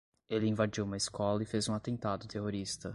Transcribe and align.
Ele 0.27 0.47
invadiu 0.47 0.83
uma 0.83 0.97
escola 0.97 1.43
e 1.43 1.45
fez 1.45 1.69
um 1.69 1.75
atentado 1.75 2.27
terrorista 2.27 2.89